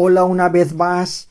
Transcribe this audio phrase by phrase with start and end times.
[0.00, 1.28] Hola una vez más.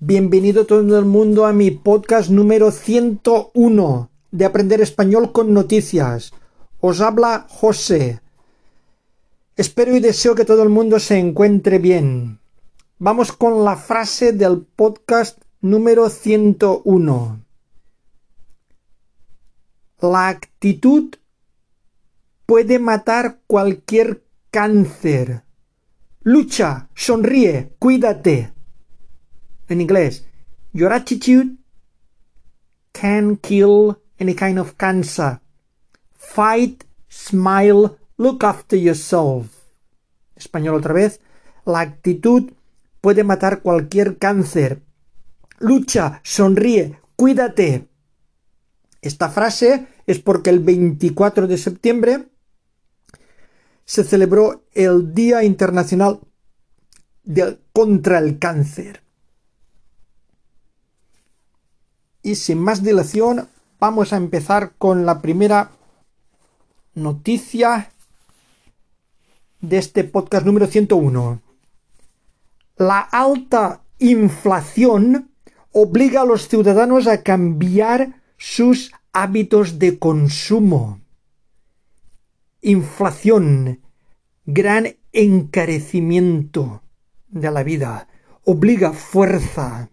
[0.00, 6.32] Bienvenido todo el mundo a mi podcast número 101 de Aprender Español con Noticias.
[6.80, 8.20] Os habla José.
[9.56, 12.38] Espero y deseo que todo el mundo se encuentre bien.
[12.98, 17.40] Vamos con la frase del podcast número 101.
[20.02, 21.14] La actitud
[22.44, 25.45] puede matar cualquier cáncer.
[26.28, 28.52] Lucha, sonríe, cuídate.
[29.68, 30.26] En inglés,
[30.72, 31.56] your attitude
[32.90, 35.40] can kill any kind of cancer.
[36.12, 39.46] Fight, smile, look after yourself.
[40.34, 41.20] Español otra vez.
[41.64, 42.50] La actitud
[43.00, 44.82] puede matar cualquier cáncer.
[45.60, 47.86] Lucha, sonríe, cuídate.
[49.00, 52.28] Esta frase es porque el 24 de septiembre
[53.86, 56.20] se celebró el Día Internacional
[57.72, 59.02] contra el Cáncer.
[62.22, 65.70] Y sin más dilación, vamos a empezar con la primera
[66.94, 67.92] noticia
[69.60, 71.40] de este podcast número 101.
[72.78, 75.30] La alta inflación
[75.70, 81.00] obliga a los ciudadanos a cambiar sus hábitos de consumo.
[82.68, 83.80] Inflación,
[84.44, 86.82] gran encarecimiento
[87.28, 88.08] de la vida,
[88.42, 89.88] obliga fuerza,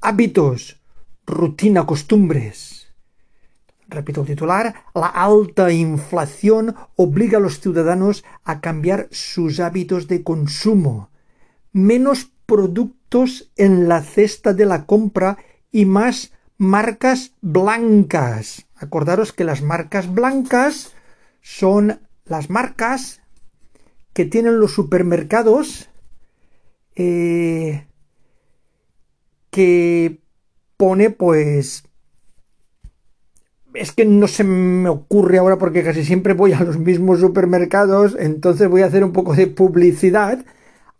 [0.00, 0.80] hábitos,
[1.26, 2.94] rutina, costumbres.
[3.88, 10.22] Repito el titular, la alta inflación obliga a los ciudadanos a cambiar sus hábitos de
[10.22, 11.10] consumo,
[11.72, 15.38] menos productos en la cesta de la compra
[15.72, 18.68] y más marcas blancas.
[18.76, 20.93] Acordaros que las marcas blancas
[21.44, 23.20] son las marcas
[24.14, 25.90] que tienen los supermercados
[26.96, 27.86] eh,
[29.50, 30.22] que
[30.78, 31.84] pone pues
[33.74, 38.16] es que no se me ocurre ahora porque casi siempre voy a los mismos supermercados,
[38.18, 40.46] entonces voy a hacer un poco de publicidad,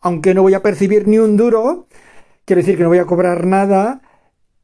[0.02, 1.86] aunque no voy a percibir ni un duro,
[2.44, 4.02] quiero decir que no voy a cobrar nada.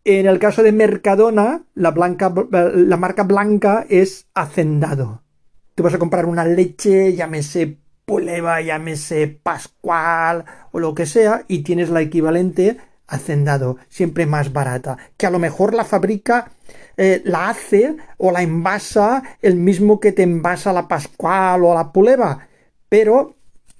[0.04, 5.22] En el caso de Mercadona, la, blanca, la marca blanca es Hacendado.
[5.80, 11.60] Tú vas a comprar una leche, llámese Puleva, llámese Pascual o lo que sea, y
[11.60, 12.76] tienes la equivalente
[13.06, 16.50] Hacendado, siempre más barata, que a lo mejor la fabrica,
[16.98, 21.90] eh, la hace o la envasa el mismo que te envasa la Pascual o la
[21.92, 22.46] Puleva,
[22.90, 23.36] pero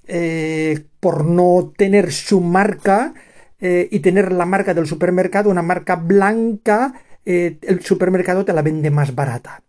[0.07, 3.13] eh, por no tener su marca
[3.59, 6.95] eh, y tener la marca del supermercado, una marca blanca,
[7.25, 9.61] el supermercado te la vende más barata.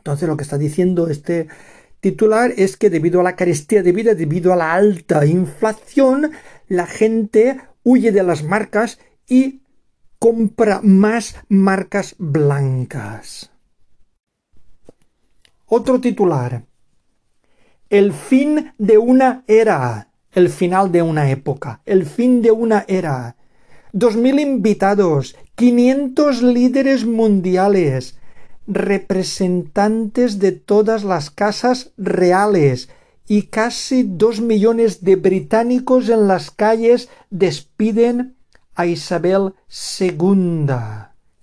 [0.00, 1.48] Entonces lo que está diciendo este
[2.00, 6.32] titular es que debido a la carestía de vida, debido a la alta inflación,
[6.68, 9.60] la gente huye de las marcas y
[10.18, 13.50] compra más marcas blancas.
[15.66, 16.64] Otro titular.
[17.90, 20.08] El fin de una era.
[20.32, 21.82] El final de una época.
[21.84, 23.36] El fin de una era.
[23.92, 25.36] Dos mil invitados.
[25.56, 28.19] Quinientos líderes mundiales.
[28.72, 32.88] Representantes de todas las casas reales
[33.26, 38.36] y casi dos millones de británicos en las calles despiden
[38.76, 39.54] a Isabel
[39.98, 40.68] II.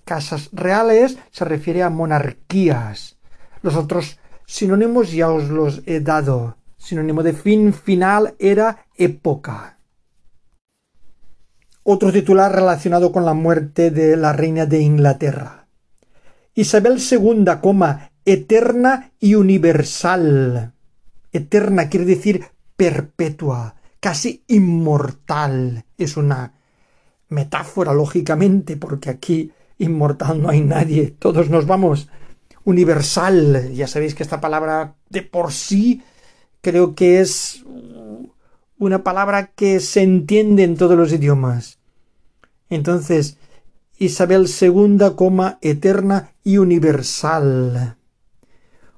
[0.05, 3.17] Casas reales se refiere a monarquías.
[3.61, 6.55] Los otros sinónimos ya os los he dado.
[6.77, 9.79] Sinónimo de fin final era época.
[11.83, 15.56] Otro titular relacionado con la muerte de la reina de Inglaterra.
[16.57, 17.45] Isabel II,
[18.25, 20.73] eterna y universal
[21.31, 22.45] eterna quiere decir
[22.75, 25.85] perpetua, casi inmortal.
[25.97, 26.53] Es una
[27.29, 32.09] metáfora, lógicamente, porque aquí inmortal no hay nadie, todos nos vamos.
[32.63, 36.01] Universal, ya sabéis que esta palabra de por sí
[36.61, 37.63] creo que es
[38.77, 41.77] una palabra que se entiende en todos los idiomas.
[42.69, 43.37] Entonces,
[43.97, 47.97] Isabel II, coma, eterna y universal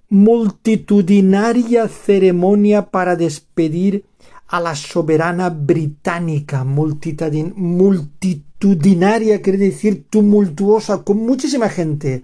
[0.09, 4.05] multitudinaria ceremonia para despedir
[4.47, 12.23] a la soberana británica, multitudinaria quiere decir tumultuosa, con muchísima gente.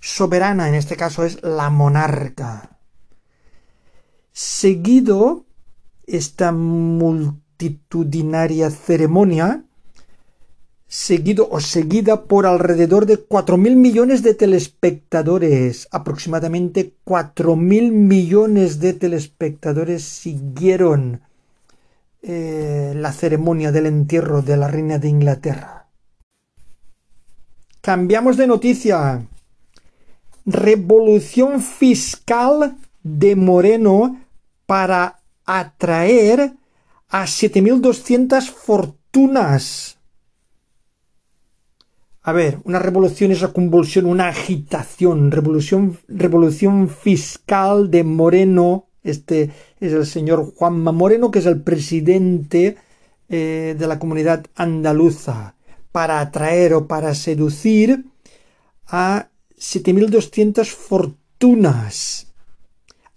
[0.00, 2.78] Soberana en este caso es la monarca.
[4.32, 5.46] Seguido
[6.06, 9.64] esta multitudinaria ceremonia
[10.94, 15.88] seguido o seguida por alrededor de cuatro mil millones de telespectadores.
[15.90, 21.22] Aproximadamente cuatro mil millones de telespectadores siguieron
[22.22, 25.88] eh, la ceremonia del entierro de la reina de Inglaterra.
[27.80, 29.26] Cambiamos de noticia.
[30.46, 34.20] Revolución fiscal de Moreno
[34.64, 36.52] para atraer
[37.08, 39.98] a 7.200 fortunas.
[42.26, 48.86] A ver, una revolución es una convulsión, una agitación, revolución, revolución fiscal de Moreno.
[49.02, 52.78] Este es el señor Juanma Moreno, que es el presidente
[53.28, 55.54] eh, de la comunidad andaluza,
[55.92, 58.06] para atraer o para seducir
[58.86, 59.28] a
[59.58, 62.32] 7.200 fortunas.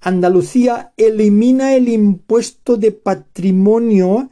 [0.01, 4.29] Andalucía elimina el impuesto de patrimonio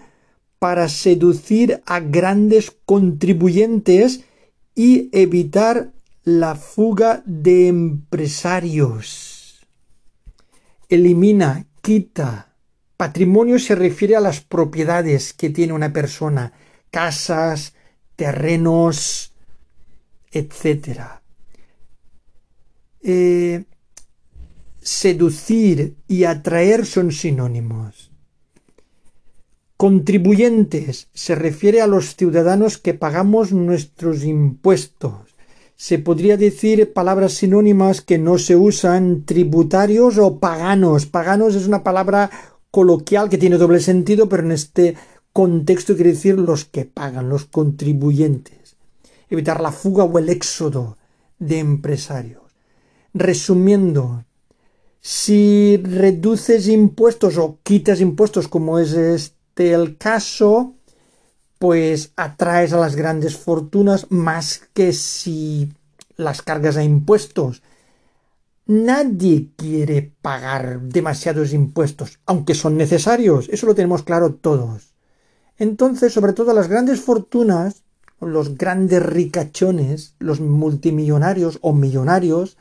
[0.60, 4.26] para seducir a grandes contribuyentes
[4.76, 5.94] y evitar
[6.24, 9.66] la fuga de empresarios.
[10.90, 12.54] Elimina, quita.
[12.98, 16.54] Patrimonio se refiere a las propiedades que tiene una persona,
[16.92, 17.74] casas,
[18.16, 19.34] terrenos,
[20.32, 21.02] etc.
[23.02, 23.66] Eh,
[24.82, 28.12] seducir y atraer son sinónimos.
[29.78, 35.36] Contribuyentes se refiere a los ciudadanos que pagamos nuestros impuestos.
[35.76, 41.06] Se podría decir palabras sinónimas que no se usan tributarios o paganos.
[41.06, 42.32] Paganos es una palabra
[42.72, 44.96] coloquial que tiene doble sentido, pero en este
[45.34, 48.78] contexto quiere decir los que pagan, los contribuyentes.
[49.30, 50.98] Evitar la fuga o el éxodo
[51.38, 52.44] de empresarios.
[53.14, 54.24] Resumiendo,
[55.02, 60.76] si reduces impuestos o quitas impuestos como es este el caso,
[61.60, 65.74] pues atraes a las grandes fortunas más que si
[66.18, 67.62] las cargas a impuestos.
[68.68, 74.94] Nadie quiere pagar demasiados impuestos, aunque son necesarios, eso lo tenemos claro todos.
[75.58, 77.84] Entonces, sobre todo las grandes fortunas,
[78.20, 82.58] los grandes ricachones, los multimillonarios o millonarios,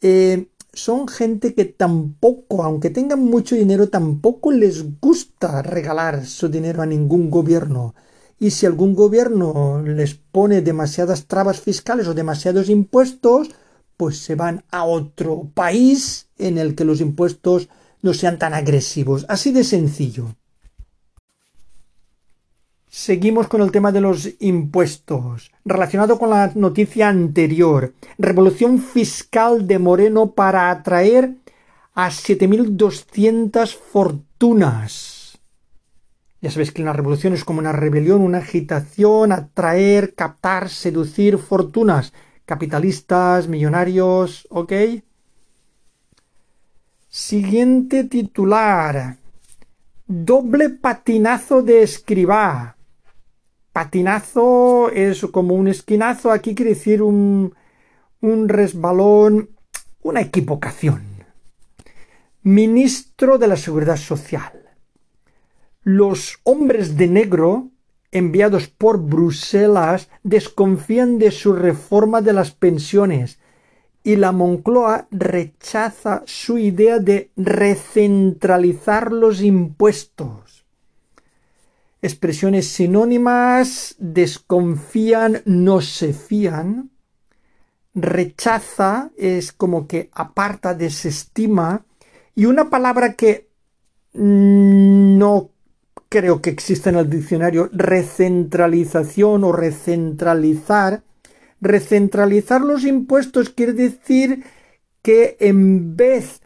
[0.00, 6.82] eh, son gente que tampoco, aunque tengan mucho dinero, tampoco les gusta regalar su dinero
[6.82, 7.94] a ningún gobierno.
[8.38, 13.50] Y si algún gobierno les pone demasiadas trabas fiscales o demasiados impuestos,
[13.96, 17.68] pues se van a otro país en el que los impuestos
[18.02, 19.24] no sean tan agresivos.
[19.28, 20.36] Así de sencillo.
[22.88, 27.94] Seguimos con el tema de los impuestos, relacionado con la noticia anterior.
[28.18, 31.36] Revolución fiscal de Moreno para atraer
[31.94, 35.38] a 7.200 fortunas.
[36.42, 42.12] Ya sabéis que la revolución es como una rebelión, una agitación, atraer, captar, seducir fortunas.
[42.44, 44.72] Capitalistas, millonarios, ¿ok?
[47.08, 49.16] Siguiente titular.
[50.06, 52.73] Doble patinazo de escribá
[53.74, 57.56] patinazo es como un esquinazo, aquí quiere decir un,
[58.20, 59.50] un resbalón,
[60.00, 61.02] una equivocación.
[62.44, 64.52] Ministro de la Seguridad Social.
[65.82, 67.70] Los hombres de negro
[68.12, 73.40] enviados por Bruselas desconfían de su reforma de las pensiones
[74.04, 80.63] y la Moncloa rechaza su idea de recentralizar los impuestos
[82.04, 86.90] expresiones sinónimas, desconfían, no se fían,
[87.94, 91.86] rechaza es como que aparta, desestima,
[92.34, 93.48] y una palabra que
[94.12, 95.48] no
[96.10, 101.04] creo que exista en el diccionario, recentralización o recentralizar,
[101.62, 104.44] recentralizar los impuestos quiere decir
[105.00, 106.42] que en vez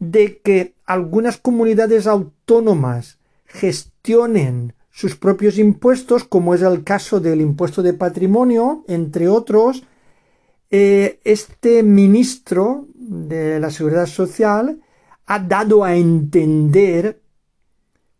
[0.00, 7.82] de que algunas comunidades autónomas gestionen sus propios impuestos, como es el caso del impuesto
[7.82, 9.84] de patrimonio, entre otros,
[10.70, 14.80] eh, este ministro de la Seguridad Social
[15.26, 17.20] ha dado a entender,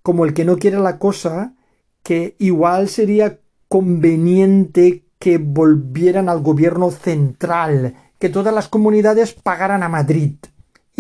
[0.02, 1.54] como el que no quiere la cosa,
[2.02, 9.88] que igual sería conveniente que volvieran al gobierno central, que todas las comunidades pagaran a
[9.88, 10.36] Madrid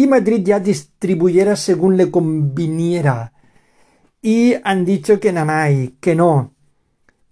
[0.00, 3.32] y Madrid ya distribuyera según le conviniera
[4.22, 6.54] y han dicho que Nanay, que no,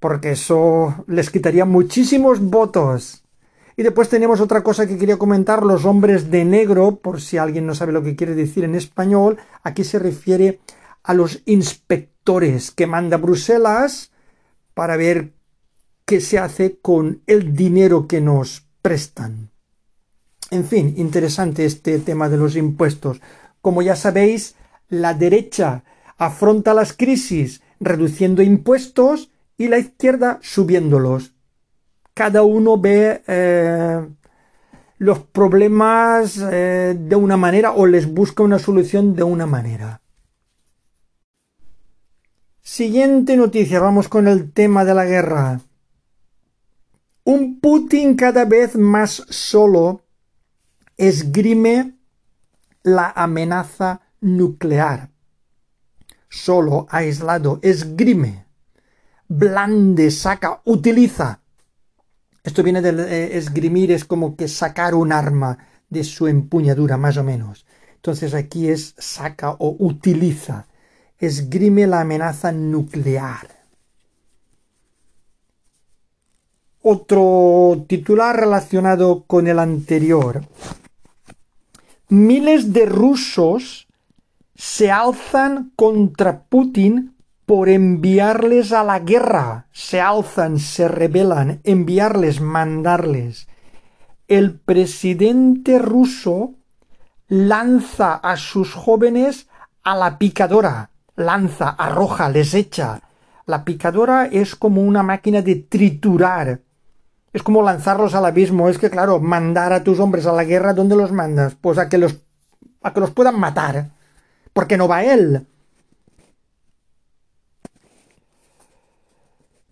[0.00, 3.24] porque eso les quitaría muchísimos votos.
[3.76, 7.66] Y después tenemos otra cosa que quería comentar, los hombres de negro, por si alguien
[7.66, 10.60] no sabe lo que quiere decir en español, aquí se refiere
[11.04, 14.10] a los inspectores que manda Bruselas
[14.74, 15.32] para ver
[16.04, 19.50] qué se hace con el dinero que nos prestan.
[20.50, 23.20] En fin, interesante este tema de los impuestos.
[23.60, 24.56] Como ya sabéis,
[24.88, 25.84] la derecha
[26.18, 31.32] afronta las crisis reduciendo impuestos y la izquierda subiéndolos.
[32.12, 34.06] Cada uno ve eh,
[34.98, 40.02] los problemas eh, de una manera o les busca una solución de una manera.
[42.60, 45.60] Siguiente noticia, vamos con el tema de la guerra.
[47.24, 50.02] Un Putin cada vez más solo
[50.96, 51.94] esgrime
[52.82, 55.10] la amenaza nuclear.
[56.28, 58.46] Solo, aislado, esgrime,
[59.28, 61.40] blande, saca, utiliza.
[62.44, 65.58] Esto viene de eh, esgrimir, es como que sacar un arma
[65.88, 67.66] de su empuñadura, más o menos.
[67.94, 70.66] Entonces aquí es saca o utiliza,
[71.18, 73.58] esgrime la amenaza nuclear.
[76.80, 80.46] Otro titular relacionado con el anterior.
[82.08, 83.87] Miles de rusos
[84.58, 87.14] se alzan contra Putin
[87.46, 89.68] por enviarles a la guerra.
[89.70, 93.46] Se alzan, se rebelan, enviarles, mandarles.
[94.26, 96.54] El presidente ruso
[97.28, 99.48] lanza a sus jóvenes
[99.84, 100.90] a la picadora.
[101.14, 103.00] Lanza, arroja, les echa.
[103.46, 106.62] La picadora es como una máquina de triturar
[107.32, 108.68] es como lanzarlos al abismo.
[108.68, 111.54] Es que, claro, mandar a tus hombres a la guerra, ¿dónde los mandas?
[111.60, 112.18] Pues a que los,
[112.82, 113.90] a que los puedan matar.
[114.58, 115.46] Porque no va él.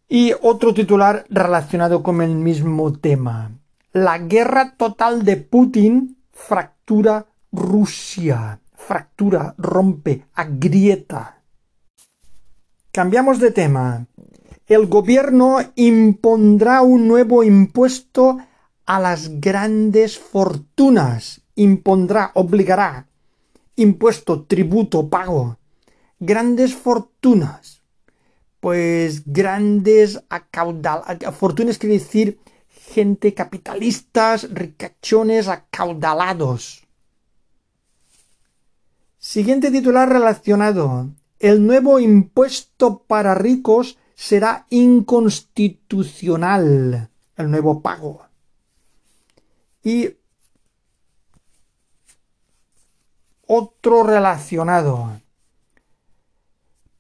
[0.08, 3.50] Y otro titular relacionado con el mismo tema.
[3.90, 8.60] La guerra total de Putin fractura Rusia.
[8.74, 11.42] Fractura, rompe, agrieta.
[12.92, 14.06] Cambiamos de tema
[14.68, 18.38] el gobierno impondrá un nuevo impuesto
[18.86, 21.40] a las grandes fortunas.
[21.56, 23.08] Impondrá, obligará.
[23.76, 25.58] Impuesto, tributo, pago.
[26.18, 27.82] Grandes fortunas.
[28.60, 31.34] Pues grandes acaudaladas.
[31.36, 36.84] Fortunas quiere decir gente capitalistas, ricachones, acaudalados.
[39.18, 41.10] Siguiente titular relacionado.
[41.38, 48.22] El nuevo impuesto para ricos será inconstitucional el nuevo pago.
[49.82, 50.15] Y
[53.46, 55.20] otro relacionado.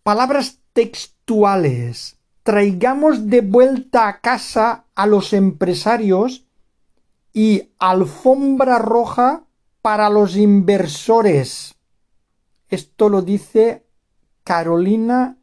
[0.02, 2.16] Palabras textuales.
[2.42, 6.46] Traigamos de vuelta a casa a los empresarios
[7.32, 9.42] y alfombra roja
[9.82, 11.74] para los inversores.
[12.68, 13.84] Esto lo dice
[14.44, 15.38] Carolina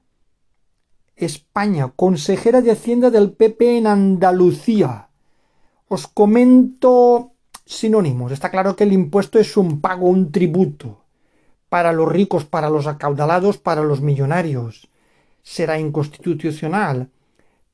[1.16, 5.10] España, consejera de Hacienda del PP en Andalucía.
[5.88, 7.33] Os comento
[7.66, 8.32] sinónimos.
[8.32, 11.04] Está claro que el impuesto es un pago, un tributo.
[11.70, 14.90] Para los ricos, para los acaudalados, para los millonarios.
[15.42, 17.10] Será inconstitucional.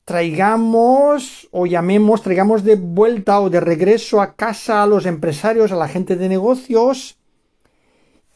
[0.04, 5.76] Traigamos o llamemos, traigamos de vuelta o de regreso a casa a los empresarios, a
[5.76, 7.19] la gente de negocios,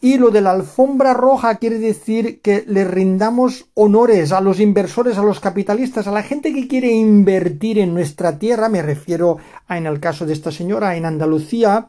[0.05, 5.17] y lo de la alfombra roja quiere decir que le rindamos honores a los inversores,
[5.17, 9.79] a los capitalistas, a la gente que quiere invertir en nuestra tierra, me refiero a
[9.79, 11.89] en el caso de esta señora en Andalucía,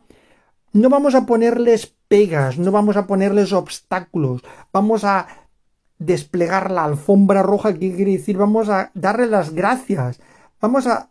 [0.71, 5.27] no vamos a ponerles pegas, no vamos a ponerles obstáculos, vamos a
[5.99, 10.21] desplegar la alfombra roja, que quiere decir vamos a darle las gracias,
[10.61, 11.09] vamos a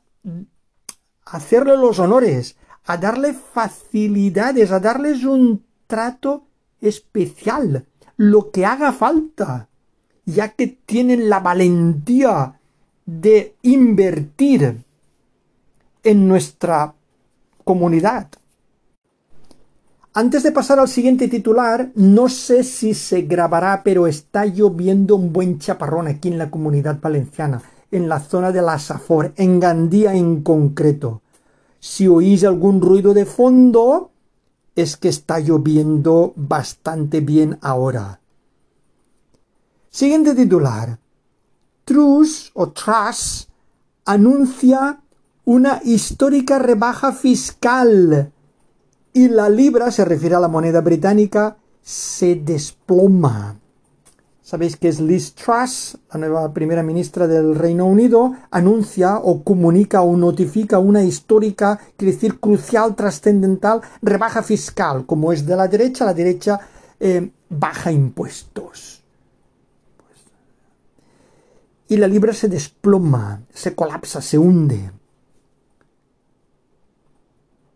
[1.26, 2.56] hacerle los honores,
[2.87, 6.46] a darle facilidades, a darles un trato
[6.88, 7.87] especial,
[8.17, 9.69] lo que haga falta,
[10.25, 12.61] ya que tienen la valentía
[13.07, 14.85] de invertir
[16.03, 16.95] en nuestra
[17.64, 18.29] comunidad.
[20.17, 25.33] Antes de pasar al siguiente titular, no sé si se grabará, pero está lloviendo un
[25.33, 27.61] buen chaparrón aquí en la comunidad valenciana,
[27.91, 31.23] en la zona de la Safor, en Gandía en concreto.
[31.81, 34.12] Si oís algún ruido de fondo,
[34.76, 38.21] es que está lloviendo bastante bien ahora.
[39.90, 40.99] Siguiente titular.
[41.85, 43.49] Truss o Truss
[44.04, 45.00] anuncia
[45.45, 48.33] una histórica rebaja fiscal
[49.12, 53.61] y la libra, se refiere a la moneda británica, se desploma.
[54.45, 60.03] Sabéis que es Liz Truss, la nueva primera ministra del Reino Unido, anuncia o comunica
[60.03, 65.07] o notifica una histórica, quiere decir crucial, trascendental, rebaja fiscal.
[65.07, 66.61] Como es de la derecha, la derecha
[67.01, 69.03] eh, baja impuestos.
[71.89, 74.91] Y la libra se desploma, se colapsa, se hunde.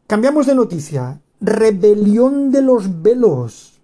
[0.07, 1.19] Cambiamos de noticia.
[1.41, 3.77] Rebelión de los velos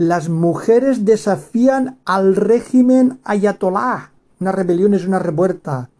[0.00, 4.12] Las mujeres desafían al régimen ayatolá.
[4.40, 5.90] Una rebelión es una revuelta.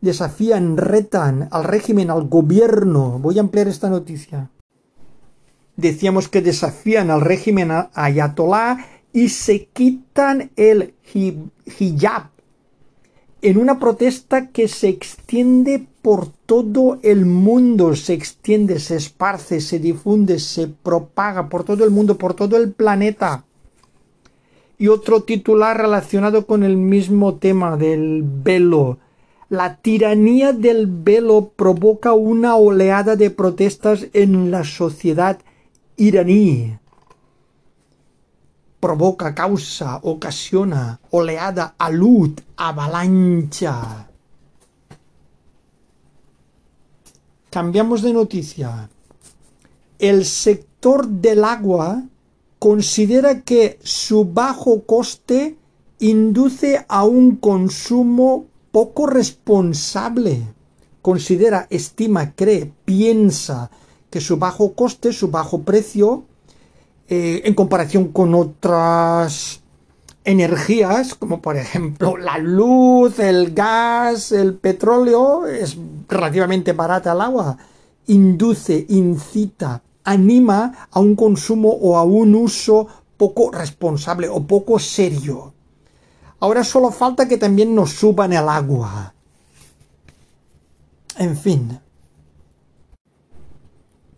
[0.00, 3.18] Desafían, retan al régimen, al gobierno.
[3.18, 4.48] Voy a ampliar esta noticia.
[5.76, 8.78] Decíamos que desafían al régimen ayatolá
[9.12, 12.30] y se quitan el hijab
[13.42, 19.78] en una protesta que se extiende por todo el mundo, se extiende, se esparce, se
[19.78, 23.44] difunde, se propaga por todo el mundo, por todo el planeta.
[24.80, 28.98] Y otro titular relacionado con el mismo tema del velo.
[29.48, 35.38] La tiranía del velo provoca una oleada de protestas en la sociedad
[35.96, 36.80] iraní
[38.80, 44.08] provoca, causa, ocasiona, oleada, alud, avalancha.
[47.50, 48.88] Cambiamos de noticia.
[49.98, 52.02] El sector del agua
[52.60, 55.56] considera que su bajo coste
[55.98, 60.42] induce a un consumo poco responsable.
[61.02, 63.70] Considera, estima, cree, piensa
[64.10, 66.24] que su bajo coste, su bajo precio,
[67.08, 69.62] eh, en comparación con otras
[70.24, 77.56] energías, como por ejemplo la luz, el gas, el petróleo, es relativamente barata el agua,
[78.06, 82.86] induce, incita, anima a un consumo o a un uso
[83.16, 85.54] poco responsable o poco serio.
[86.40, 89.14] Ahora solo falta que también nos suban el agua.
[91.18, 91.78] En fin.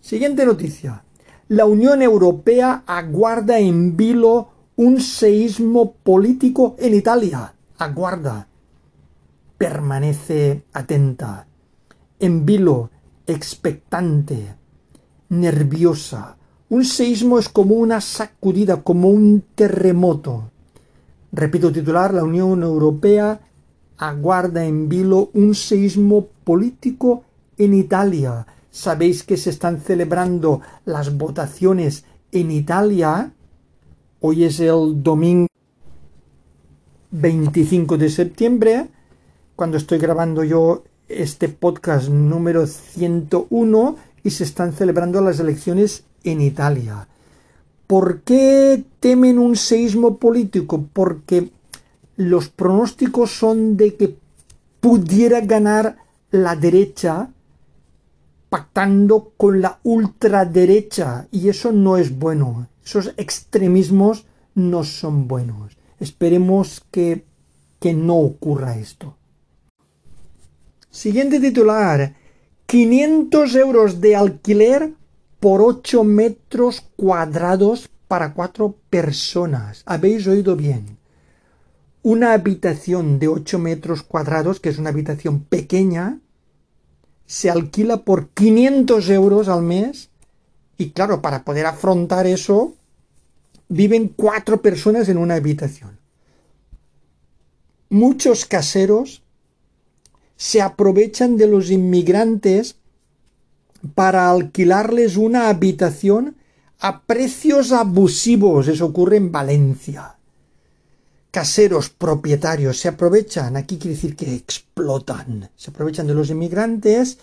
[0.01, 1.03] Siguiente noticia
[1.53, 7.53] la Unión Europea aguarda en vilo un seísmo político en Italia.
[7.77, 8.49] Aguarda.
[9.59, 11.47] Permanece atenta.
[12.19, 12.89] En vilo,
[13.27, 14.55] expectante,
[15.33, 16.37] nerviosa.
[16.69, 20.51] Un seísmo es como una sacudida, como un terremoto.
[21.33, 23.41] Repito titular, la Unión Europea
[23.99, 27.25] aguarda en vilo un seísmo político
[27.59, 33.33] en Italia sabéis que se están celebrando las votaciones en Italia.
[34.21, 35.47] Hoy es el domingo
[37.11, 38.89] 25 de septiembre,
[39.55, 46.41] cuando estoy grabando yo este podcast número 101 y se están celebrando las elecciones en
[46.41, 47.09] Italia.
[47.87, 50.87] ¿Por qué temen un seísmo político?
[50.93, 51.51] Porque
[52.17, 54.17] los pronósticos son de que
[54.81, 55.97] pudiera ganar
[56.31, 57.31] la derecha
[58.49, 62.69] pactando con la ultraderecha y eso no es bueno.
[62.85, 65.77] Esos extremismos no son buenos.
[65.99, 67.25] Esperemos que,
[67.79, 69.17] que no ocurra esto.
[70.91, 72.15] Siguiente titular.
[72.73, 74.95] 500 euros de alquiler
[75.41, 79.83] por 8 metros cuadrados para cuatro personas.
[79.85, 80.97] Habéis oído bien.
[82.03, 86.21] Una habitación de 8 metros cuadrados, que es una habitación pequeña,
[87.27, 90.09] se alquila por 500 euros al mes
[90.79, 92.75] y claro, para poder afrontar eso,
[93.69, 95.99] viven cuatro personas en una habitación.
[97.91, 99.22] Muchos caseros
[100.43, 102.75] se aprovechan de los inmigrantes
[103.95, 106.35] para alquilarles una habitación
[106.81, 108.67] a precios abusivos.
[108.67, 110.17] Eso ocurre en Valencia
[111.31, 117.19] caseros propietarios se aprovechan, aquí quiere decir que explotan, se aprovechan de los inmigrantes,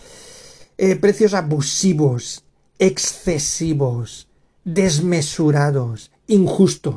[0.80, 2.44] eh, precios abusivos,
[2.80, 4.28] excesivos,
[4.64, 6.96] desmesurados, injustos.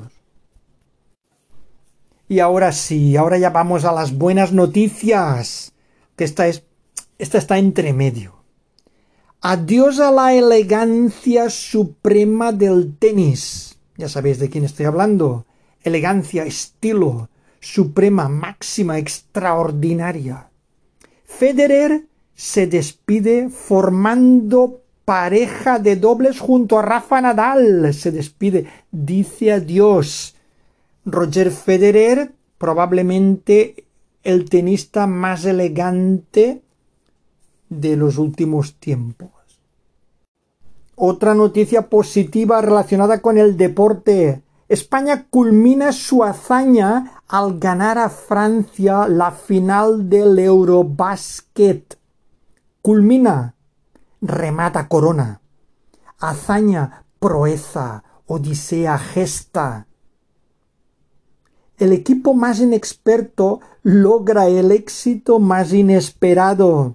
[2.28, 5.74] Y ahora sí, ahora ya vamos a las buenas noticias,
[6.16, 6.64] que esta es,
[7.18, 8.42] esta está entre medio.
[9.40, 13.79] Adiós a la elegancia suprema del tenis.
[13.96, 15.46] Ya sabéis de quién estoy hablando
[15.83, 17.29] elegancia, estilo,
[17.61, 20.48] suprema, máxima, extraordinaria.
[21.25, 27.92] Federer se despide formando pareja de dobles junto a Rafa Nadal.
[27.94, 30.35] Se despide, dice adiós.
[31.05, 33.87] Roger Federer, probablemente
[34.22, 36.62] el tenista más elegante
[37.68, 39.30] de los últimos tiempos.
[40.94, 44.42] Otra noticia positiva relacionada con el deporte.
[44.68, 51.98] España culmina su hazaña al ganar a Francia la final del Eurobasket.
[52.82, 53.54] Culmina,
[54.20, 55.40] remata corona.
[56.18, 59.87] Hazaña, proeza, odisea, gesta.
[61.82, 66.94] El equipo más inexperto logra el éxito más inesperado.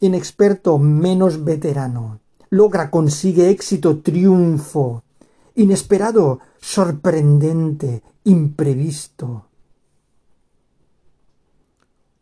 [0.00, 2.18] Inexperto, menos veterano.
[2.50, 5.04] Logra, consigue éxito, triunfo
[5.56, 9.46] inesperado, sorprendente, imprevisto.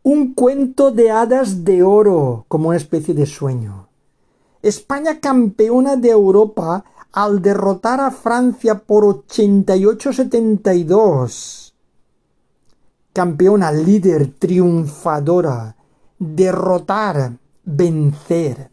[0.03, 3.89] Un cuento de hadas de oro, como una especie de sueño.
[4.61, 11.73] España campeona de Europa al derrotar a Francia por 88-72.
[13.13, 15.77] Campeona, líder, triunfadora.
[16.19, 18.69] Derrotar, vencer.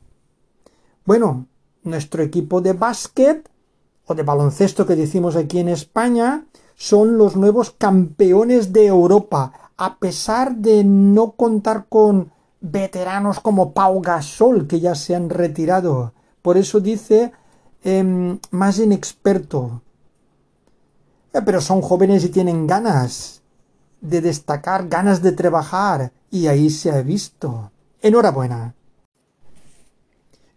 [1.05, 1.47] Bueno,
[1.85, 3.49] nuestro equipo de básquet
[4.07, 9.99] o de baloncesto que decimos aquí en España son los nuevos campeones de Europa, a
[9.99, 16.13] pesar de no contar con veteranos como Pau Gasol, que ya se han retirado.
[16.43, 17.31] Por eso dice
[17.83, 19.83] em, más inexperto.
[21.33, 23.43] Pero son jóvenes y tienen ganas
[24.01, 27.71] de destacar, ganas de trabajar, y ahí se ha visto.
[28.01, 28.75] Enhorabuena.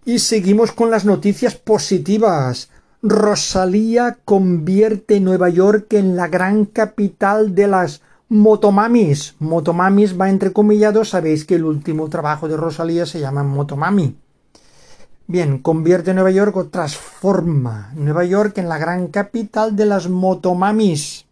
[0.04, 2.70] Y seguimos con las noticias positivas.
[3.02, 9.36] Rosalía convierte Nueva York en la gran capital de las motomamis.
[9.40, 14.16] Motomamis va entrecomillado, sabéis que el último trabajo de Rosalía se llama Motomami.
[15.28, 21.26] Bien, convierte Nueva York o transforma Nueva York en la gran capital de las motomamis.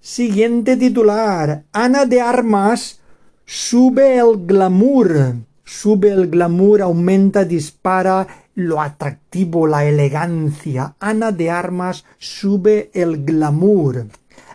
[0.00, 1.64] Siguiente titular.
[1.72, 3.00] Ana de Armas
[3.44, 10.94] sube el glamour sube el glamour, aumenta, dispara lo atractivo, la elegancia.
[11.00, 14.06] Ana de Armas sube el glamour.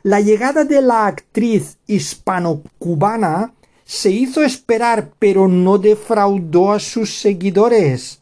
[0.03, 3.53] La llegada de la actriz hispano-cubana
[3.91, 8.21] se hizo esperar, pero no defraudó a sus seguidores.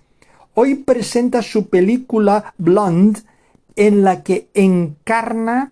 [0.55, 3.19] Hoy presenta su película Blonde,
[3.75, 5.71] en la que encarna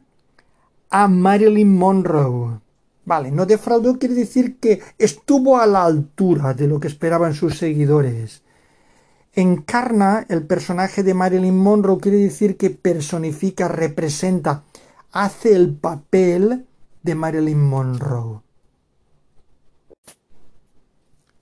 [0.92, 2.60] a Marilyn Monroe.
[3.06, 7.58] Vale, no defraudó quiere decir que estuvo a la altura de lo que esperaban sus
[7.58, 8.44] seguidores.
[9.34, 14.62] Encarna el personaje de Marilyn Monroe, quiere decir que personifica, representa,
[15.12, 16.68] hace el papel
[17.02, 18.47] de Marilyn Monroe.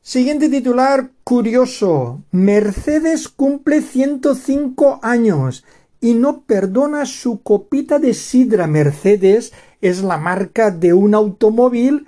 [0.08, 2.22] Siguiente titular curioso.
[2.30, 5.66] Mercedes cumple 105 años
[6.00, 8.68] y no perdona su copita de sidra.
[8.68, 12.06] Mercedes es la marca de un automóvil,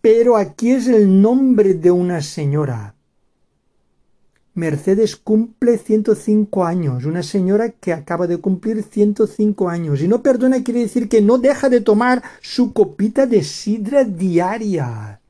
[0.00, 2.94] pero aquí es el nombre de una señora.
[4.54, 10.00] Mercedes cumple 105 años, una señora que acaba de cumplir 105 años.
[10.00, 15.20] Y no perdona quiere decir que no deja de tomar su copita de sidra diaria.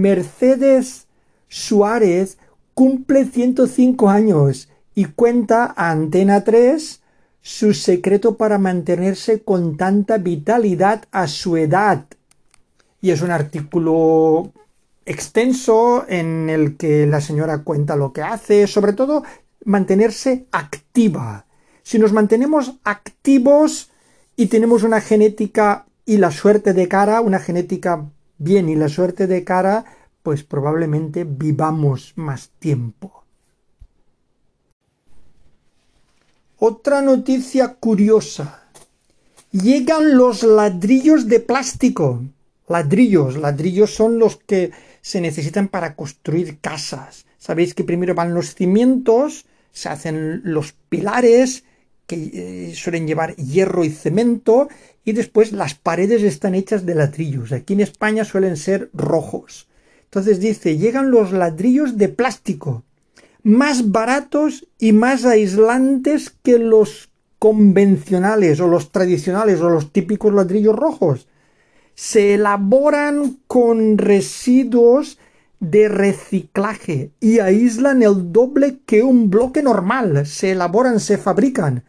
[0.00, 1.06] Mercedes
[1.48, 2.38] Suárez
[2.74, 7.00] cumple 105 años y cuenta a Antena 3
[7.40, 12.04] su secreto para mantenerse con tanta vitalidad a su edad.
[13.00, 14.52] Y es un artículo
[15.06, 19.24] extenso en el que la señora cuenta lo que hace, sobre todo
[19.64, 21.46] mantenerse activa.
[21.82, 23.90] Si nos mantenemos activos
[24.36, 28.04] y tenemos una genética y la suerte de cara, una genética
[28.38, 29.84] bien y la suerte de cara,
[30.22, 33.24] pues probablemente vivamos más tiempo.
[36.58, 38.64] Otra noticia curiosa.
[39.52, 42.24] Llegan los ladrillos de plástico.
[42.66, 43.36] Ladrillos.
[43.36, 47.26] Ladrillos son los que se necesitan para construir casas.
[47.38, 51.64] Sabéis que primero van los cimientos, se hacen los pilares,
[52.08, 54.68] que eh, suelen llevar hierro y cemento,
[55.04, 57.52] y después las paredes están hechas de ladrillos.
[57.52, 59.68] Aquí en España suelen ser rojos.
[60.02, 62.82] Entonces dice, llegan los ladrillos de plástico
[63.42, 70.76] más baratos y más aislantes que los convencionales o los tradicionales o los típicos ladrillos
[70.76, 71.28] rojos.
[71.94, 75.18] Se elaboran con residuos
[75.60, 80.26] de reciclaje y aíslan el doble que un bloque normal.
[80.26, 81.84] Se elaboran, se fabrican.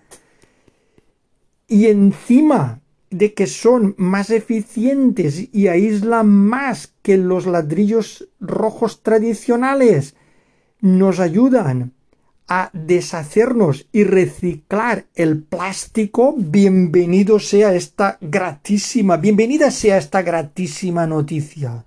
[1.70, 10.16] Y encima de que son más eficientes y aíslan más que los ladrillos rojos tradicionales,
[10.82, 11.94] nos ayudan
[12.48, 21.86] a deshacernos y reciclar el plástico, bienvenido sea esta gratísima, bienvenida sea esta gratísima noticia.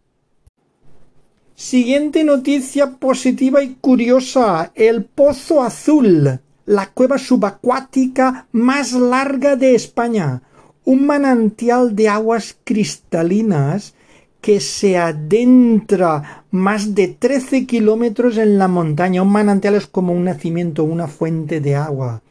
[1.56, 4.72] Siguiente noticia positiva y curiosa.
[4.74, 6.40] El Pozo Azul,
[6.72, 10.40] la cueva subacuática más larga de España.
[10.84, 13.94] Un manantial de aguas cristalinas
[14.40, 19.20] que se adentra más de 13 kilómetros en la montaña.
[19.22, 22.22] Un manantial es como un nacimiento, una fuente de agua.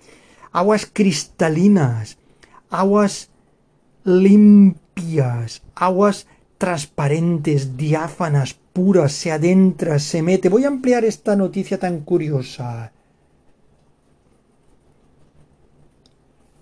[0.51, 2.17] Aguas cristalinas,
[2.71, 3.30] aguas
[4.04, 6.25] limpias, aguas
[6.58, 10.49] transparentes, diáfanas, puras, se adentra, se mete.
[10.49, 12.91] Voy a ampliar esta noticia tan curiosa.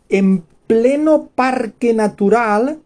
[0.10, 2.80] En pleno parque natural,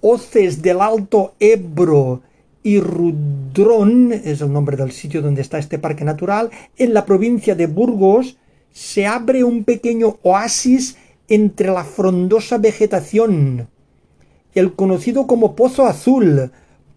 [0.00, 2.22] Hoces del Alto Ebro
[2.62, 7.54] y Rudrón, es el nombre del sitio donde está este parque natural, en la provincia
[7.54, 8.36] de Burgos,
[8.70, 10.96] se abre un pequeño oasis
[11.28, 13.68] entre la frondosa vegetación.
[14.54, 16.52] El conocido como Pozo Azul,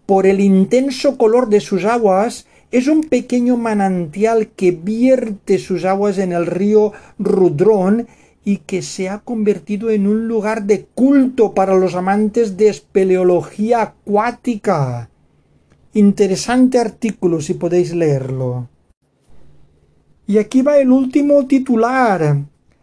[0.06, 6.18] por el intenso color de sus aguas, es un pequeño manantial que vierte sus aguas
[6.18, 8.06] en el río Rudrón
[8.44, 13.82] y que se ha convertido en un lugar de culto para los amantes de espeleología
[13.82, 15.10] acuática.
[15.94, 18.68] Interesante artículo si podéis leerlo.
[20.26, 22.38] Y aquí va el último titular.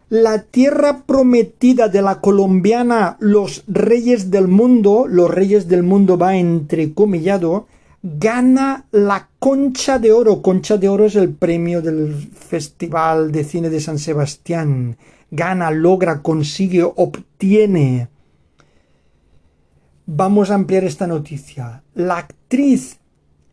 [0.08, 6.36] La tierra prometida de la colombiana Los Reyes del Mundo, los Reyes del Mundo va
[6.36, 7.66] entrecomillado,
[8.02, 10.42] gana la Concha de Oro.
[10.42, 14.96] Concha de Oro es el premio del Festival de Cine de San Sebastián
[15.30, 18.08] gana, logra, consigue, obtiene.
[20.06, 21.82] Vamos a ampliar esta noticia.
[21.94, 22.98] La actriz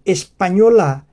[0.06, 1.06] española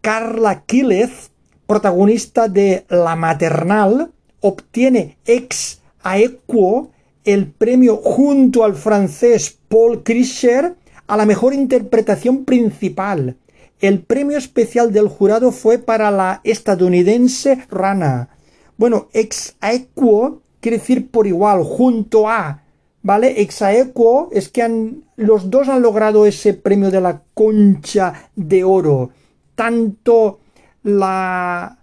[0.00, 1.30] Carla Quílez,
[1.66, 6.90] protagonista de La Maternal, obtiene ex aequo
[7.24, 10.76] el premio junto al francés Paul Krischer
[11.06, 13.36] a la mejor interpretación principal.
[13.80, 18.30] El premio especial del jurado fue para la estadounidense Rana.
[18.78, 22.62] Bueno, ex aequo quiere decir por igual, junto a,
[23.02, 23.40] ¿vale?
[23.42, 28.62] Ex aequo es que han, los dos han logrado ese premio de la concha de
[28.62, 29.10] oro.
[29.56, 30.38] Tanto
[30.84, 31.78] la,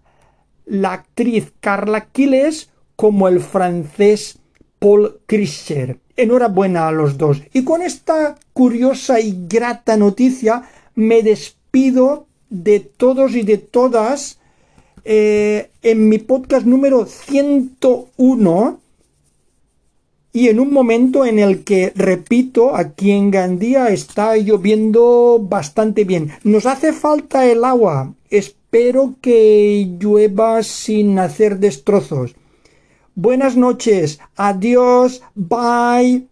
[0.65, 4.39] la actriz Carla Quiles como el francés
[4.79, 5.99] Paul Krischer.
[6.15, 7.41] Enhorabuena a los dos.
[7.51, 10.63] Y con esta curiosa y grata noticia
[10.95, 14.39] me despido de todos y de todas
[15.05, 18.79] eh, en mi podcast número 101
[20.33, 26.31] y en un momento en el que, repito, aquí en Gandía está lloviendo bastante bien.
[26.43, 28.13] Nos hace falta el agua.
[28.29, 32.35] Espero que llueva sin hacer destrozos.
[33.15, 34.19] Buenas noches.
[34.35, 35.21] Adiós.
[35.35, 36.27] Bye.